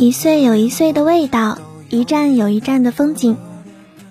[0.00, 1.58] 一岁有一岁的味道，
[1.90, 3.36] 一站有一站的风景。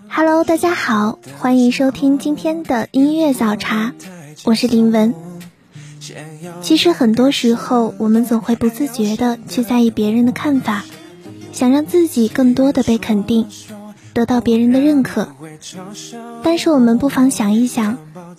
[0.08, 3.96] Hello，大家好，欢迎收听今天的音乐早茶，
[4.44, 5.16] 我是林文。
[6.62, 10.86] 其实很多时候，我们总会不自觉的去在意别人的看法，
[11.54, 13.48] 想让自己更多的被肯定，
[14.14, 15.30] 得到别人的认可。
[16.44, 17.98] 但是我们不妨想一想，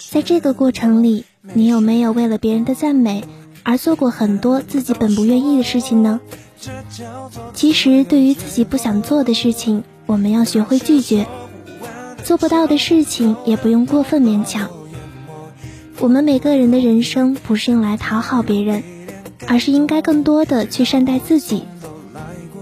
[0.08, 3.24] 在这个过程里，你有没有为了别人的赞美
[3.64, 6.20] 而做过很多自己本不愿意的事情呢？
[7.54, 11.24] 其实，对于自己不想做的事情，我们要学会拒绝；
[12.22, 14.68] 做不到的事情，也不用过分勉强。
[15.98, 18.82] 我们每个人的人生不是用来讨好别人，
[19.46, 21.64] 而是应该更多的去善待自己。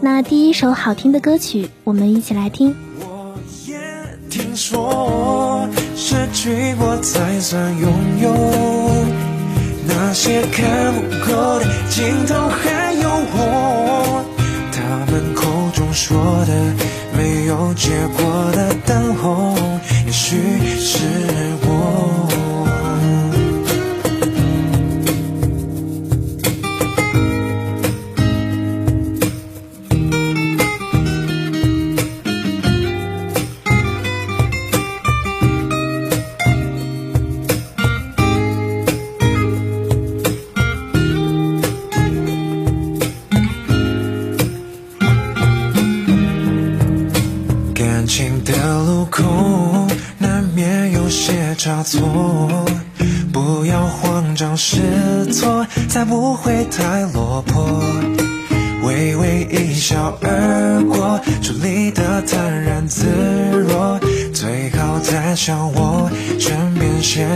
[0.01, 2.77] 那第一首好听的歌曲，我们一起来听。
[4.31, 7.93] 听说，失去过才算拥
[8.23, 8.33] 有，
[9.89, 13.88] 那些看不够的镜头还有我，
[14.89, 15.45] 他们口
[15.75, 16.17] 中说
[16.47, 16.75] 的
[17.15, 19.55] 没有结果的等候，
[20.07, 20.35] 也许
[20.79, 20.99] 是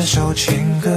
[0.03, 0.91] 边写首情歌，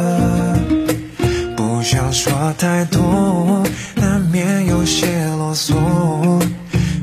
[1.56, 3.64] 不想说太多，
[3.96, 5.06] 难免有些
[5.38, 5.76] 啰嗦。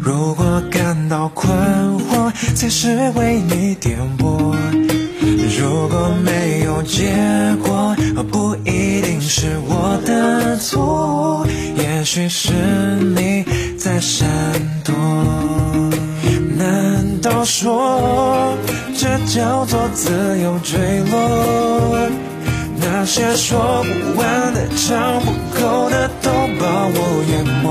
[0.01, 1.53] 如果感到困
[1.99, 4.53] 惑，才是为你点播。
[5.57, 7.15] 如果没有结
[7.63, 7.95] 果，
[8.31, 11.47] 不一定是我的错，
[11.77, 12.53] 也许是
[13.17, 13.45] 你
[13.79, 14.29] 在闪
[14.85, 14.93] 躲。
[16.57, 18.32] 难道说
[19.03, 20.79] 这叫做自由坠
[21.11, 22.09] 落？
[22.77, 26.31] 那些说不完的、唱不够的，都
[26.61, 27.69] 把我淹没。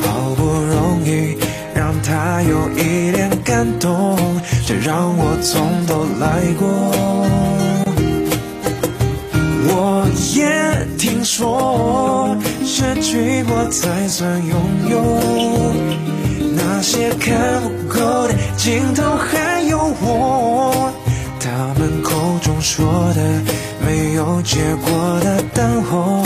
[0.00, 1.36] 好不容易
[1.74, 4.16] 让他有一点感动，
[4.64, 6.66] 却让我从头来过。
[9.68, 10.40] 我也
[10.96, 12.34] 听说，
[12.64, 14.56] 失去过才算拥
[14.88, 14.96] 有。
[16.56, 19.51] 那些看不够的镜头还
[20.04, 20.92] 我，
[21.40, 22.10] 他们口
[22.42, 22.84] 中说
[23.14, 23.20] 的
[23.84, 26.22] 没有结果的等候，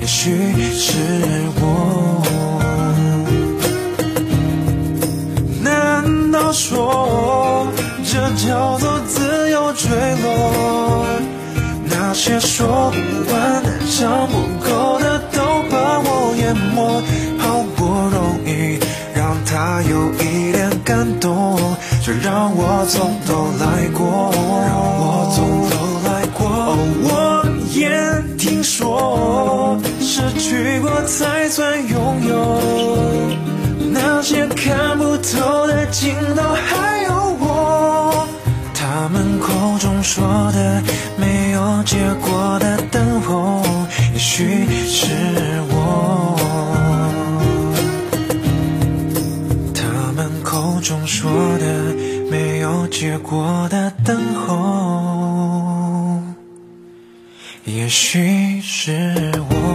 [0.00, 0.92] 也许是
[1.60, 2.22] 我。
[5.62, 7.66] 难道说
[8.04, 9.88] 这叫做自由坠
[10.22, 11.04] 落？
[11.84, 12.96] 那些说不
[13.32, 14.34] 完的、唱不
[14.64, 15.40] 够的，都
[15.70, 17.02] 把我淹没。
[17.38, 18.78] 好不容易
[19.14, 21.58] 让他有一点感动，
[22.02, 24.32] 就让我从头来过，
[24.66, 25.76] 让我从头
[26.08, 26.48] 来过。
[26.48, 27.44] 哦，我
[27.78, 27.90] 也
[28.38, 32.58] 听说，失去过才算拥有。
[33.92, 38.26] 那些看不透的尽头，还有我，
[38.72, 40.82] 他们口中说的
[41.18, 43.60] 没有结果的等候，
[44.14, 45.06] 也许是
[45.68, 46.27] 我。
[50.88, 51.94] 中说的
[52.30, 56.18] 没有结果的等候，
[57.66, 59.67] 也许是我。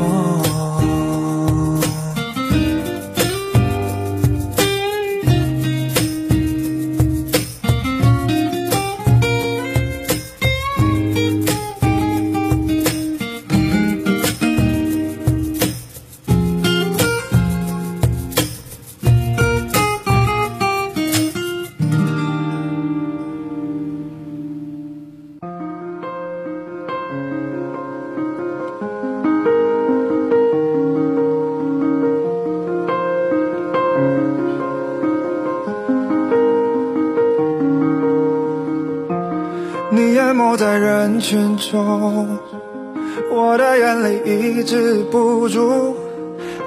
[41.76, 45.96] 我的眼泪抑制不住，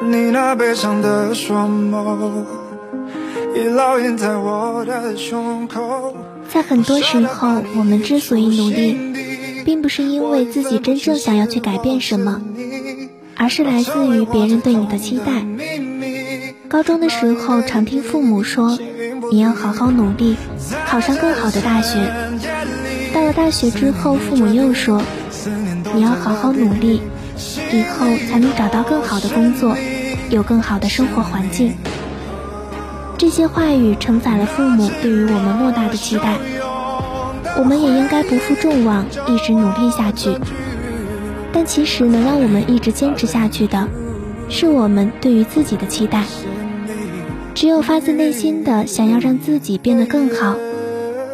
[0.03, 2.45] 你那悲伤的双眸，
[6.49, 8.99] 在很多时候，我们之所以努力，
[9.65, 12.43] 并不是因为自己真正想要去改变什么，
[13.37, 15.47] 而是来自于别人对你的期待。
[16.69, 18.77] 高中的时候，常听父母说，
[19.31, 20.37] 你要好好努力，
[20.89, 22.13] 考上更好的大学。
[23.17, 25.01] 到了大学之后，父母又说，
[25.95, 27.01] 你要好好努力，
[27.73, 29.75] 以后才能找到更好的工作，
[30.29, 31.73] 有更好的生活环境。
[33.17, 36.37] 这些话语承载了父母对于我们莫大的期待，
[37.57, 40.37] 我们也应该不负众望，一直努力下去。
[41.55, 43.89] 但其实能让我们一直坚持下去的，
[44.51, 46.25] 是我们对于自己的期待。
[47.55, 50.59] 只有发自内心的想要让自己变得更好，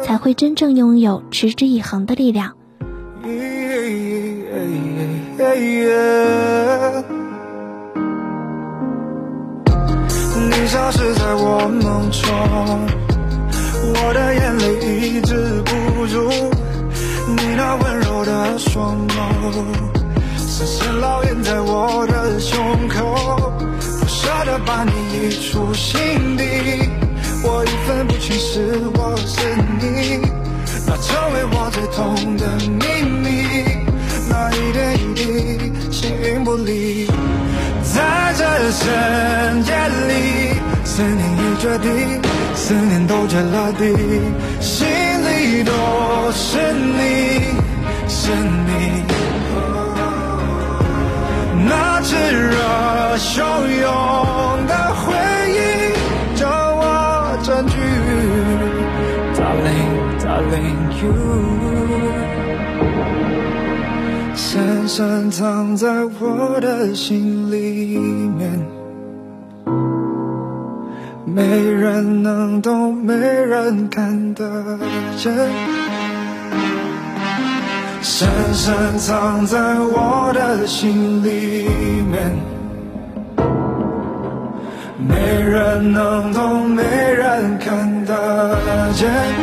[0.05, 2.53] 才会真正拥有持之以恒的力量。
[10.45, 12.29] 你消失在我梦中，
[13.93, 15.71] 我的眼泪抑制不
[16.07, 16.29] 住，
[17.27, 19.13] 你那温柔的双眸，
[20.37, 22.57] 深深烙印在我的胸
[22.87, 26.43] 口，不舍得把你移出心底，
[27.45, 30.21] 我已分不清是我是你，
[30.87, 32.47] 那成为我最痛的
[32.79, 33.27] 秘密，
[34.29, 35.21] 那一点一滴
[35.91, 37.05] 形影不离。
[37.83, 38.41] 在这
[38.71, 38.81] 深
[39.65, 39.71] 夜
[40.07, 40.11] 里，
[40.85, 42.21] 思念已决定，
[42.55, 43.93] 思念都结了冰，
[44.61, 45.71] 心里都
[46.31, 47.41] 是你，
[48.07, 49.03] 是你。
[51.65, 52.55] 那炙热
[53.17, 53.37] 汹
[53.81, 55.13] 涌的回
[60.53, 61.13] ，Darling, darling, you。
[64.35, 65.87] 深深藏在
[66.19, 68.51] 我的心里面，
[71.25, 74.77] 没人能懂，没人看得
[75.17, 75.33] 见。
[78.01, 81.67] 深深藏在我的心里
[82.11, 82.37] 面，
[84.97, 89.42] 没人能懂，没人看得见。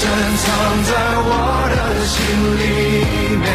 [0.00, 0.46] 深藏
[0.84, 0.92] 在
[1.26, 1.30] 我
[1.74, 1.76] 的
[2.06, 2.14] 心
[2.56, 2.62] 里
[3.42, 3.46] 面，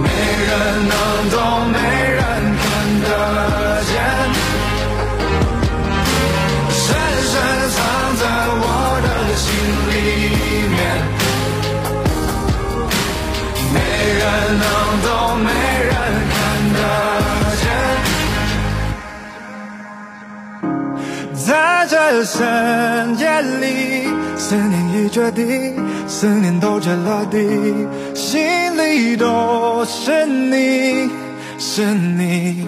[0.00, 0.06] 没
[0.46, 0.48] 人
[0.88, 0.94] 能
[1.28, 1.36] 懂，
[1.72, 1.76] 没
[2.14, 2.20] 人
[2.62, 2.62] 看
[3.02, 3.06] 得
[3.82, 3.92] 见。
[6.70, 6.86] 深
[7.30, 7.34] 深
[7.74, 7.76] 藏
[8.20, 8.22] 在
[8.62, 8.64] 我
[9.02, 9.46] 的心
[9.90, 9.92] 里
[10.70, 10.78] 面，
[13.74, 13.76] 没
[14.20, 14.22] 人
[14.60, 14.64] 能
[22.24, 25.74] 深夜里，思念已决定，
[26.06, 28.40] 思念都结了冰，心
[28.76, 31.10] 里都是你，
[31.58, 32.66] 是你。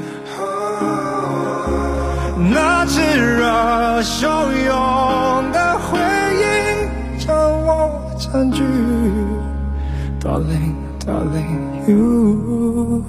[2.52, 4.26] 那炙热汹
[4.66, 5.99] 涌的回
[6.37, 7.35] 忆将
[7.66, 8.62] 我占据
[10.20, 10.75] ，Darling,
[11.06, 13.02] Darling, you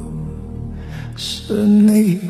[1.16, 2.30] 是你。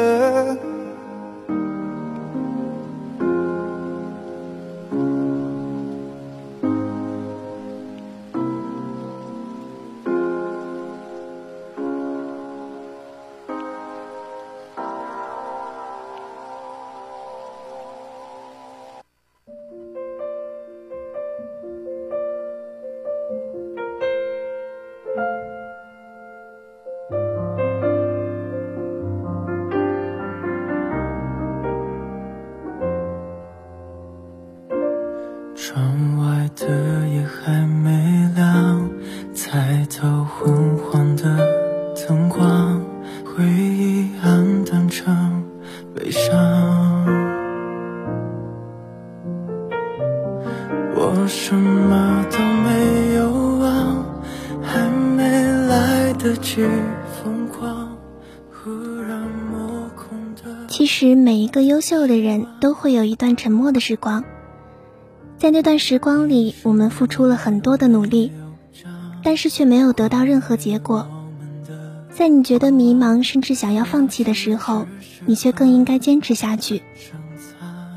[61.81, 64.23] 优秀的人都会有一段沉默的时光。
[65.39, 68.31] 在那段时光里，我们付出了很多的努力，
[69.23, 71.07] 但是却没有得到任何结果。
[72.11, 74.85] 在你觉得迷茫甚至想要放弃的时候，
[75.25, 76.83] 你却更应该坚持下去，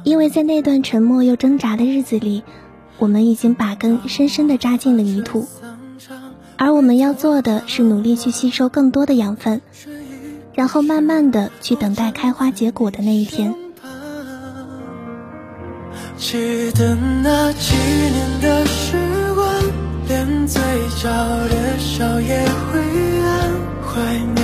[0.02, 2.42] 因为在那段沉默又挣扎的日子里，
[2.98, 5.46] 我们已经把根深深地扎进了泥土，
[6.56, 9.60] 而我们要做的是努力去吸收更多的养分，
[10.54, 13.54] 然后慢慢的去等待开花结果的那一天。
[16.16, 18.96] 记得那几年的时
[19.34, 19.46] 光，
[20.08, 20.60] 连嘴
[21.02, 21.08] 角
[21.48, 22.80] 的笑也会
[23.22, 23.50] 暗。
[23.86, 23.92] 怀
[24.34, 24.43] 念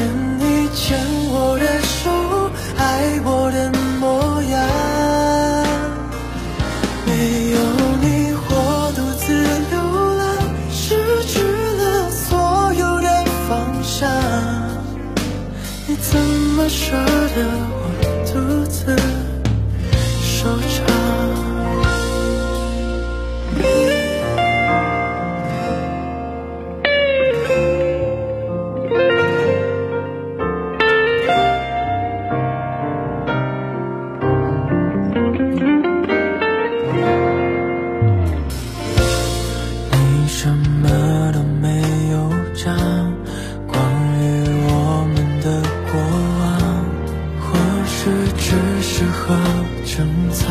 [48.00, 49.36] 或许只适合
[49.84, 50.48] 珍藏。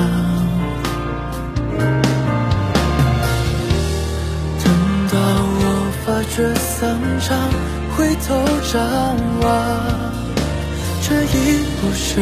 [4.63, 4.71] 等
[5.11, 5.17] 到
[5.57, 5.63] 我
[6.05, 6.79] 发觉散
[7.19, 7.27] 场，
[7.97, 8.27] 回头
[8.71, 8.77] 张
[9.41, 9.47] 望，
[11.01, 12.21] 这已不是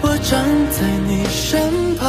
[0.00, 0.32] 我站
[0.72, 1.60] 在你身
[1.96, 2.02] 旁。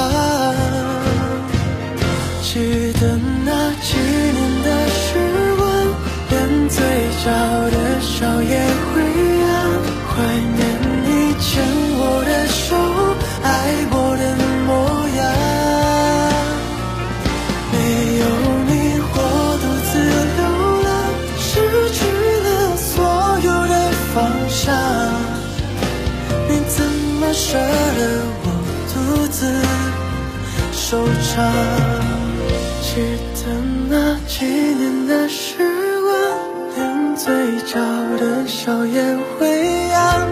[2.41, 3.49] 记得那
[3.81, 3.87] 几
[4.31, 5.05] 年的时
[5.57, 5.67] 光，
[6.29, 6.33] 连
[6.69, 6.75] 嘴
[7.25, 7.27] 角
[7.71, 8.55] 的笑也
[8.93, 8.95] 会
[9.43, 9.57] 暗。
[27.49, 27.61] 舍得
[28.43, 28.45] 我
[28.91, 29.39] 独自
[30.73, 31.47] 收场？
[32.81, 32.99] 记
[33.35, 33.41] 得
[33.87, 35.55] 那几年的时
[36.01, 36.11] 光，
[36.75, 37.23] 连嘴
[37.65, 37.79] 角
[38.19, 39.01] 的笑也
[39.39, 40.27] 会扬。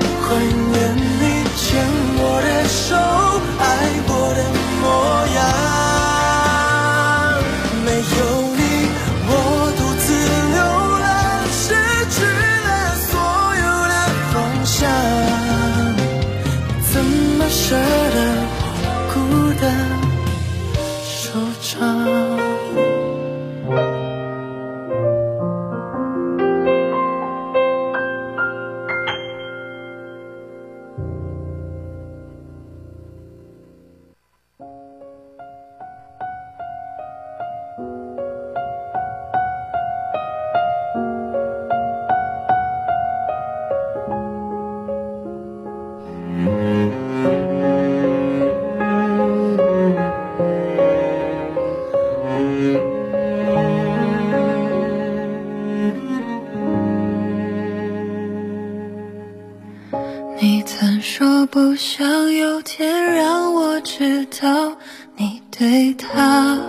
[61.55, 64.75] 不想有天让我知道
[65.15, 66.59] 你对他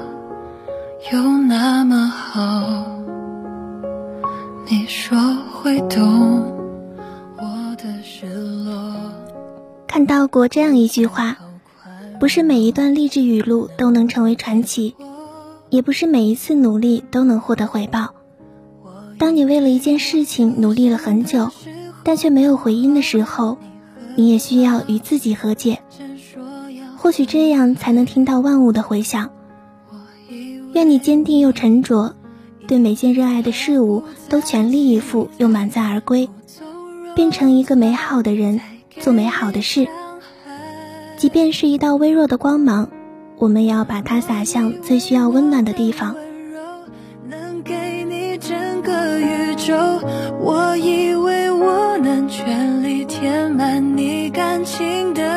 [1.13, 2.87] 有那么好，
[4.71, 5.19] 你说
[5.51, 6.55] 会懂
[7.37, 8.95] 我的失落。
[9.89, 11.37] 看到过这样一句话：
[12.21, 14.95] 不是每一段励志语录都能成为传奇，
[15.69, 18.15] 也不是每一次努力都能获得回报。
[19.19, 21.51] 当你为了一件事情努力了很久，
[22.05, 23.59] 但却没有回音的时候，
[24.17, 25.79] 你也需要与自己和解。
[26.97, 29.31] 或许这样才能听到万物的回响。
[30.73, 32.17] 愿你坚定又沉着，
[32.67, 36.29] 对每件热爱的事物都全力以赴又满载而归，
[37.15, 38.61] 变成一个美好的人，
[38.99, 39.87] 做美好的事。
[41.17, 42.91] 即便是一道微弱的光芒，
[43.39, 46.15] 我们也要把它洒向最需要温暖的地方。
[47.29, 49.75] 能给你整个宇宙，
[50.41, 50.77] 我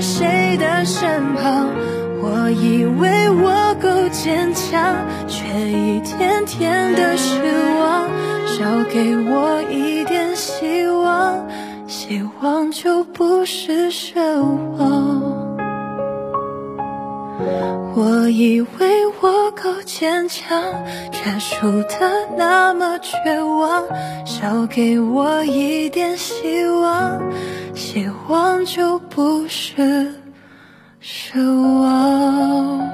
[0.00, 1.68] 谁的身旁，
[2.22, 7.40] 我以为我够坚强，却一天天的失
[7.78, 8.08] 望。
[8.46, 11.46] 少给我一点希望，
[11.86, 14.18] 希望就不是奢
[14.78, 15.17] 望。
[17.94, 20.62] 我以为我够坚强，
[21.10, 23.84] 却输得那么绝望。
[24.24, 27.20] 少给我一点希望，
[27.74, 30.14] 希望就不是
[31.02, 31.40] 奢
[31.80, 32.88] 望。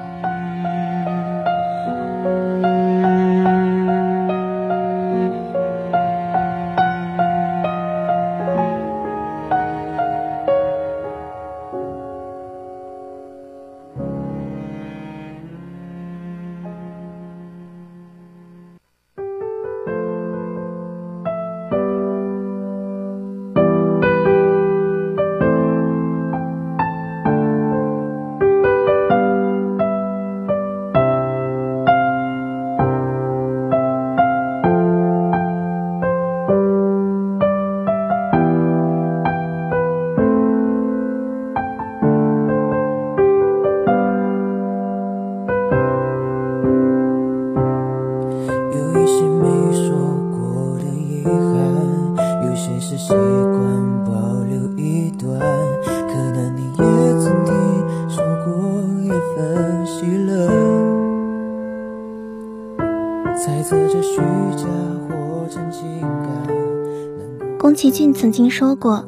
[68.24, 69.04] 曾经说过：“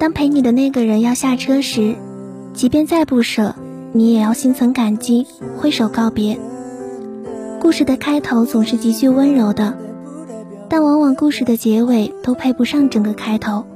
[0.00, 1.96] 当陪你的那个人要下车时，
[2.54, 3.54] 即便再不舍，
[3.92, 5.26] 你也要心存感激，
[5.58, 6.38] 挥手告别。”
[7.60, 9.76] 故事的开头总是极具温柔的，
[10.70, 13.66] 但往往故事的结尾都配不上整个开头。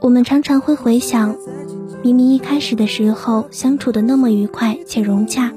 [0.00, 1.36] 我们常常会回想，
[2.02, 5.52] 明明一开始的时候相处的那么愉快且融洽，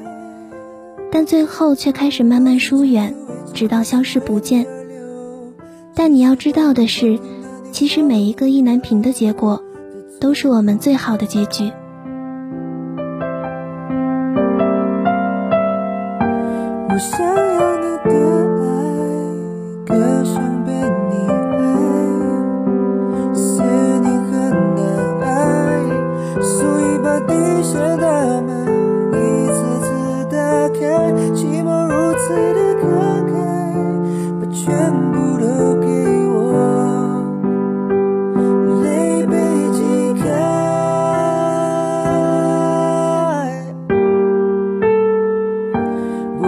[1.11, 3.15] 但最后却开始慢慢疏远，
[3.55, 4.67] 直到消失不见。
[5.95, 7.19] 但你要知道的是，
[7.71, 9.63] 其实每一个意难平的结果，
[10.19, 11.71] 都是我们最好的结局。
[16.89, 18.11] 我想要你的
[19.87, 20.40] 爱，可想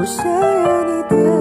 [0.04, 1.33] 我想要你的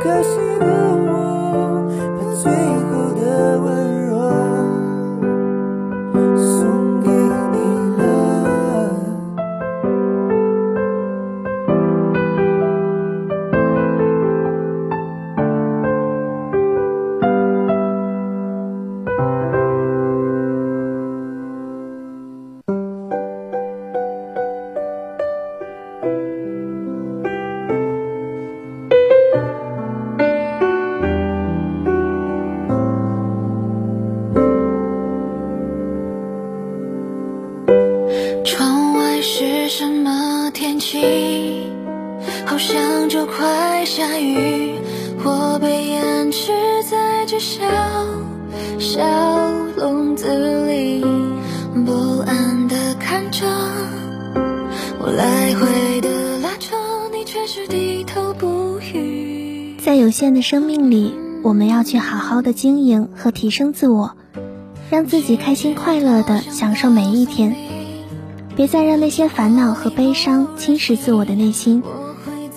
[0.00, 1.15] 可惜的我。
[59.96, 64.16] 有限的生命里我们要去好好的经营和提升自我
[64.90, 67.56] 让自己开心快乐的享受每一天。
[68.56, 71.82] 别再让那些烦恼和悲伤侵蚀自我的内心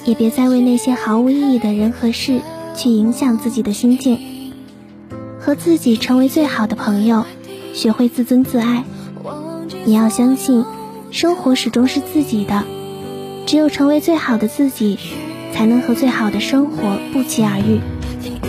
[0.05, 2.41] 也别再为那些毫无意义的人和事
[2.75, 4.17] 去影响自己的心境。
[5.39, 7.25] 和自己成为最好的朋友
[7.73, 8.83] 学会自尊自爱。
[9.85, 10.65] 你要相信
[11.11, 12.63] 生活始终是自己的
[13.45, 14.99] 只有成为最好的自己
[15.59, 18.48] 才能和最好的生活不期而遇。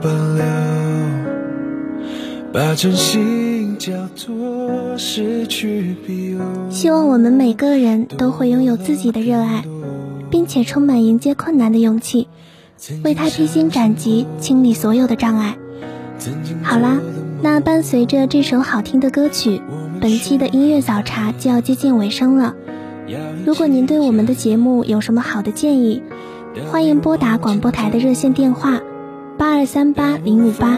[0.00, 0.44] 无保留，
[2.52, 5.96] 把真心交托，失去。
[6.70, 9.64] 希望我们每个人都会拥有自己的热爱，
[10.30, 12.28] 并且充满迎接困难的勇气，
[13.04, 15.56] 为他披荆斩棘，清理所有的障碍。
[16.62, 16.98] 好啦，
[17.42, 19.60] 那伴随着这首好听的歌曲，
[20.00, 22.54] 本期的音乐早茶就要接近尾声了。
[23.44, 26.02] 如果您对我们的节目有什么好的建议，
[26.70, 28.80] 欢迎拨打广播台的热线电话
[29.38, 30.76] 八二三八零五八，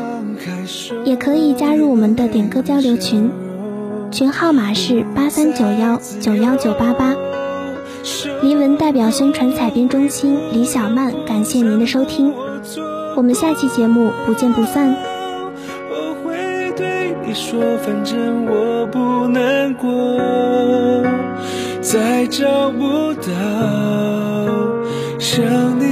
[1.06, 3.30] 也可以加入我们的点歌交流群，
[4.10, 7.16] 群号码是八三九幺九幺九八八。
[8.42, 12.34] 黎文代表宣传采编中心李小曼，感谢您的收听，
[13.16, 14.94] 我们下期节目不见不散。
[15.90, 20.18] 我会对你说，反正我不难过，
[21.80, 23.32] 再找不到
[25.18, 25.89] 想你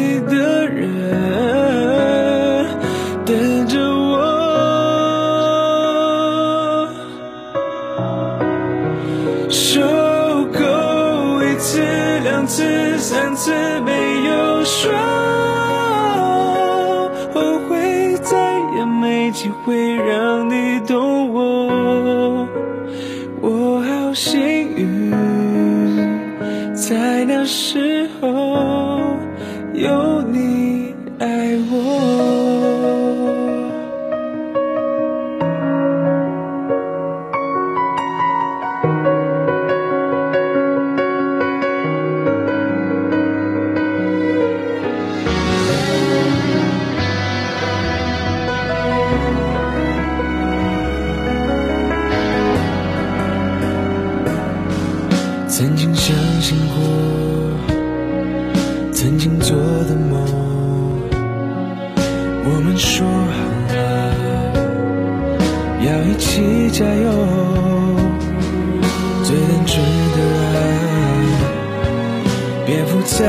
[55.88, 56.76] 经相信过，
[58.92, 60.20] 曾经做的梦，
[62.44, 63.38] 我们说好
[63.72, 63.76] 了
[65.80, 67.08] 要一起加油。
[69.24, 69.82] 最单纯
[70.16, 70.18] 的
[70.54, 70.56] 爱，
[72.66, 73.24] 别复杂，